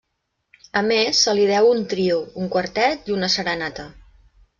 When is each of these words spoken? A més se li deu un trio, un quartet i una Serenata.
A 0.79 0.81
més 0.85 1.19
se 1.25 1.35
li 1.39 1.43
deu 1.49 1.69
un 1.73 1.83
trio, 1.91 2.15
un 2.45 2.49
quartet 2.55 3.13
i 3.13 3.15
una 3.19 3.31
Serenata. 3.35 3.87